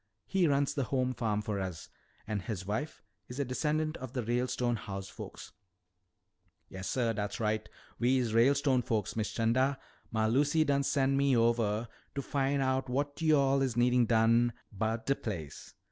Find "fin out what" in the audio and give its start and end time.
12.23-13.21